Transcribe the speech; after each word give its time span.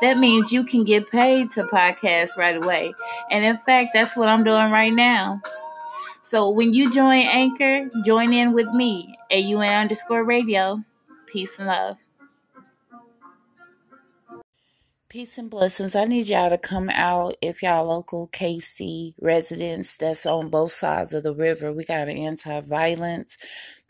That 0.00 0.18
means 0.18 0.52
you 0.52 0.64
can 0.64 0.84
get 0.84 1.10
paid 1.10 1.50
to 1.52 1.64
podcast 1.64 2.36
right 2.36 2.62
away. 2.62 2.92
And 3.30 3.44
in 3.44 3.56
fact, 3.58 3.90
that's 3.94 4.16
what 4.16 4.28
I'm 4.28 4.44
doing 4.44 4.70
right 4.70 4.92
now. 4.92 5.40
So 6.22 6.50
when 6.50 6.72
you 6.72 6.90
join 6.90 7.22
Anchor, 7.22 7.90
join 8.04 8.32
in 8.32 8.52
with 8.52 8.72
me, 8.72 9.16
AUN 9.30 9.68
underscore 9.68 10.24
radio. 10.24 10.78
Peace 11.32 11.58
and 11.58 11.66
love. 11.66 11.98
Peace 15.12 15.36
and 15.36 15.50
blessings. 15.50 15.94
I 15.94 16.06
need 16.06 16.28
y'all 16.28 16.48
to 16.48 16.56
come 16.56 16.88
out 16.88 17.36
if 17.42 17.62
y'all 17.62 17.84
local 17.84 18.28
KC 18.28 19.12
residents 19.20 19.94
that's 19.94 20.24
on 20.24 20.48
both 20.48 20.72
sides 20.72 21.12
of 21.12 21.22
the 21.22 21.34
river. 21.34 21.70
We 21.70 21.84
got 21.84 22.08
an 22.08 22.16
anti-violence 22.16 23.36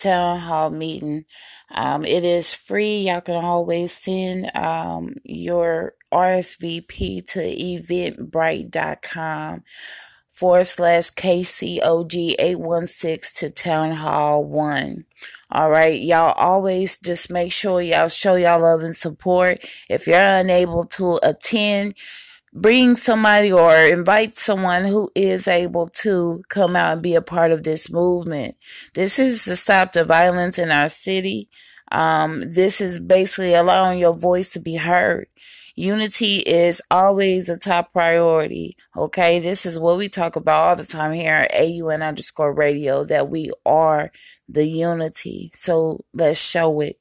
town 0.00 0.40
hall 0.40 0.70
meeting. 0.70 1.26
Um, 1.70 2.04
it 2.04 2.24
is 2.24 2.52
free. 2.52 3.02
Y'all 3.02 3.20
can 3.20 3.36
always 3.36 3.92
send 3.92 4.50
um, 4.56 5.14
your 5.22 5.94
RSVP 6.12 7.24
to 7.34 7.38
eventbrite.com 7.38 9.62
forward 10.32 10.64
slash 10.64 11.10
KCOG 11.10 12.34
816 12.38 13.48
to 13.48 13.54
Town 13.54 13.92
Hall 13.92 14.44
1. 14.44 15.04
All 15.50 15.70
right. 15.70 16.00
Y'all 16.00 16.32
always 16.32 16.98
just 16.98 17.30
make 17.30 17.52
sure 17.52 17.82
y'all 17.82 18.08
show 18.08 18.36
y'all 18.36 18.62
love 18.62 18.80
and 18.80 18.96
support. 18.96 19.58
If 19.88 20.06
you're 20.06 20.18
unable 20.18 20.84
to 20.86 21.20
attend, 21.22 21.94
bring 22.54 22.96
somebody 22.96 23.52
or 23.52 23.76
invite 23.76 24.38
someone 24.38 24.84
who 24.84 25.10
is 25.14 25.46
able 25.46 25.88
to 25.88 26.42
come 26.48 26.74
out 26.74 26.94
and 26.94 27.02
be 27.02 27.14
a 27.14 27.22
part 27.22 27.52
of 27.52 27.62
this 27.62 27.90
movement. 27.90 28.56
This 28.94 29.18
is 29.18 29.44
to 29.44 29.56
stop 29.56 29.92
the 29.92 30.04
violence 30.04 30.58
in 30.58 30.70
our 30.70 30.88
city. 30.88 31.48
Um, 31.90 32.48
this 32.48 32.80
is 32.80 32.98
basically 32.98 33.52
allowing 33.52 33.98
your 33.98 34.14
voice 34.14 34.52
to 34.54 34.60
be 34.60 34.76
heard. 34.76 35.26
Unity 35.82 36.36
is 36.36 36.80
always 36.92 37.48
a 37.48 37.58
top 37.58 37.92
priority. 37.92 38.76
Okay. 38.96 39.40
This 39.40 39.66
is 39.66 39.80
what 39.80 39.98
we 39.98 40.08
talk 40.08 40.36
about 40.36 40.62
all 40.62 40.76
the 40.76 40.84
time 40.84 41.12
here 41.12 41.34
at 41.34 41.52
AUN 41.52 42.02
underscore 42.02 42.52
radio 42.52 43.02
that 43.02 43.28
we 43.28 43.50
are 43.66 44.12
the 44.48 44.64
unity. 44.64 45.50
So 45.54 46.04
let's 46.14 46.40
show 46.40 46.80
it. 46.82 47.00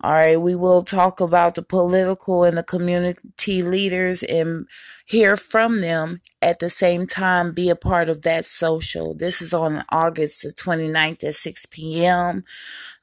All 0.00 0.12
right. 0.12 0.40
We 0.40 0.54
will 0.54 0.82
talk 0.84 1.20
about 1.20 1.56
the 1.56 1.62
political 1.62 2.44
and 2.44 2.56
the 2.56 2.62
community 2.62 3.62
leaders 3.62 4.22
and 4.22 4.68
hear 5.06 5.36
from 5.36 5.80
them 5.80 6.20
at 6.40 6.60
the 6.60 6.70
same 6.70 7.06
time, 7.06 7.52
be 7.52 7.68
a 7.68 7.76
part 7.76 8.08
of 8.08 8.22
that 8.22 8.46
social. 8.46 9.14
This 9.14 9.42
is 9.42 9.52
on 9.52 9.82
August 9.90 10.42
the 10.42 10.50
29th 10.50 11.24
at 11.24 11.34
6 11.34 11.66
p.m. 11.66 12.44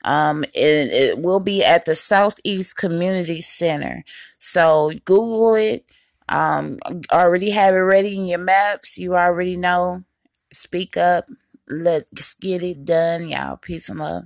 Um, 0.05 0.43
and 0.43 0.91
it 0.91 1.19
will 1.19 1.41
be 1.41 1.63
at 1.63 1.85
the 1.85 1.95
Southeast 1.95 2.77
Community 2.77 3.41
Center. 3.41 4.03
So 4.37 4.91
Google 5.03 5.55
it. 5.55 5.85
Um, 6.29 6.77
already 7.11 7.51
have 7.51 7.75
it 7.75 7.79
ready 7.79 8.17
in 8.17 8.25
your 8.25 8.39
maps. 8.39 8.97
You 8.97 9.15
already 9.15 9.57
know. 9.57 10.03
Speak 10.51 10.95
up. 10.95 11.29
Let's 11.67 12.35
get 12.35 12.63
it 12.63 12.85
done, 12.85 13.27
y'all. 13.27 13.57
Peace 13.57 13.89
and 13.89 13.99
love. 13.99 14.25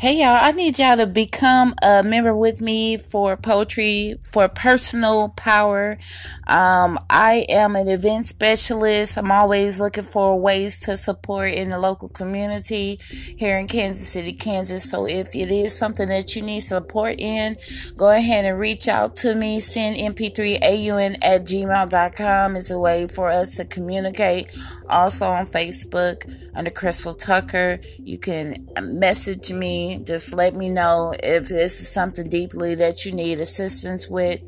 Hey 0.00 0.20
y'all, 0.20 0.38
I 0.40 0.52
need 0.52 0.78
y'all 0.78 0.96
to 0.96 1.08
become 1.08 1.74
a 1.82 2.04
member 2.04 2.32
with 2.32 2.60
me 2.60 2.96
for 2.96 3.36
poetry 3.36 4.14
for 4.22 4.48
personal 4.48 5.30
power. 5.30 5.98
Um, 6.46 7.00
I 7.10 7.44
am 7.48 7.74
an 7.74 7.88
event 7.88 8.24
specialist. 8.24 9.18
I'm 9.18 9.32
always 9.32 9.80
looking 9.80 10.04
for 10.04 10.38
ways 10.38 10.78
to 10.82 10.96
support 10.96 11.52
in 11.52 11.66
the 11.66 11.80
local 11.80 12.08
community 12.08 13.00
here 13.36 13.58
in 13.58 13.66
Kansas 13.66 14.06
City, 14.06 14.32
Kansas. 14.32 14.88
So 14.88 15.08
if 15.08 15.34
it 15.34 15.50
is 15.50 15.76
something 15.76 16.08
that 16.10 16.36
you 16.36 16.42
need 16.42 16.60
support 16.60 17.16
in, 17.18 17.56
go 17.96 18.10
ahead 18.10 18.44
and 18.44 18.56
reach 18.56 18.86
out 18.86 19.16
to 19.16 19.34
me. 19.34 19.58
Send 19.58 19.96
mp3aun 19.96 21.16
at 21.22 21.42
gmail.com 21.42 22.54
is 22.54 22.70
a 22.70 22.78
way 22.78 23.08
for 23.08 23.30
us 23.30 23.56
to 23.56 23.64
communicate. 23.64 24.56
Also 24.88 25.26
on 25.26 25.44
Facebook 25.44 26.32
under 26.54 26.70
Chrystal 26.70 27.18
Tucker. 27.18 27.80
You 27.98 28.16
can 28.16 28.68
message 28.80 29.50
just 29.96 30.34
let 30.34 30.54
me 30.54 30.68
know 30.68 31.14
if 31.22 31.48
this 31.48 31.80
is 31.80 31.88
something 31.88 32.28
deeply 32.28 32.74
that 32.74 33.04
you 33.04 33.12
need 33.12 33.40
assistance 33.40 34.08
with 34.08 34.40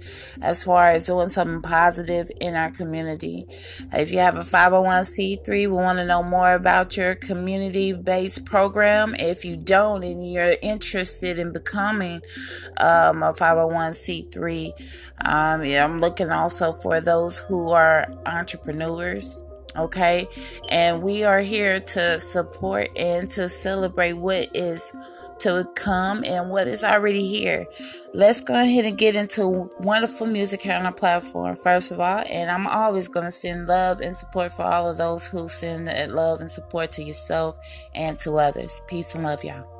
as 0.42 0.64
far 0.64 0.88
as 0.88 1.06
doing 1.06 1.28
something 1.28 1.62
positive 1.62 2.30
in 2.40 2.54
our 2.54 2.70
community. 2.70 3.46
If 3.92 4.12
you 4.12 4.18
have 4.18 4.36
a 4.36 4.40
501c3, 4.40 5.48
we 5.48 5.66
want 5.66 5.98
to 5.98 6.06
know 6.06 6.22
more 6.22 6.54
about 6.54 6.96
your 6.96 7.14
community 7.14 7.92
based 7.92 8.44
program. 8.44 9.14
If 9.18 9.44
you 9.44 9.56
don't 9.56 10.04
and 10.04 10.30
you're 10.30 10.56
interested 10.62 11.38
in 11.38 11.52
becoming 11.52 12.22
um, 12.78 13.22
a 13.22 13.32
501c3, 13.32 14.72
um, 15.24 15.64
yeah, 15.64 15.84
I'm 15.84 15.98
looking 15.98 16.30
also 16.30 16.72
for 16.72 17.00
those 17.00 17.38
who 17.38 17.70
are 17.70 18.06
entrepreneurs 18.26 19.42
okay 19.76 20.26
and 20.68 21.02
we 21.02 21.22
are 21.22 21.40
here 21.40 21.78
to 21.78 22.18
support 22.18 22.88
and 22.96 23.30
to 23.30 23.48
celebrate 23.48 24.14
what 24.14 24.48
is 24.54 24.92
to 25.40 25.68
come 25.74 26.24
and 26.24 26.50
what 26.50 26.68
is 26.68 26.84
already 26.84 27.26
here. 27.26 27.66
Let's 28.14 28.40
go 28.40 28.54
ahead 28.54 28.84
and 28.84 28.96
get 28.98 29.14
into 29.14 29.70
wonderful 29.80 30.26
music 30.26 30.62
here 30.62 30.74
on 30.74 30.86
our 30.86 30.92
platform, 30.92 31.54
first 31.54 31.92
of 31.92 32.00
all. 32.00 32.22
And 32.28 32.50
I'm 32.50 32.66
always 32.66 33.08
going 33.08 33.26
to 33.26 33.30
send 33.30 33.66
love 33.66 34.00
and 34.00 34.14
support 34.14 34.52
for 34.52 34.62
all 34.62 34.88
of 34.90 34.96
those 34.96 35.28
who 35.28 35.48
send 35.48 35.86
love 36.12 36.40
and 36.40 36.50
support 36.50 36.92
to 36.92 37.02
yourself 37.02 37.58
and 37.94 38.18
to 38.20 38.36
others. 38.36 38.82
Peace 38.88 39.14
and 39.14 39.24
love, 39.24 39.42
y'all. 39.44 39.79